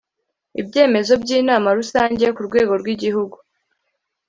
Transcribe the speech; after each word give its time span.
ibyemezo 0.61 1.13
by 1.23 1.29
inama 1.39 1.67
rusange 1.77 2.25
ku 2.35 2.41
rwego 2.47 2.73
rw 2.81 2.87
igihugu 2.95 3.35